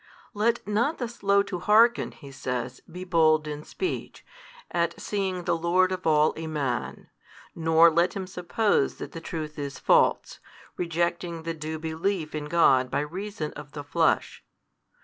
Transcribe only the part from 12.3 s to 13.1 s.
in God by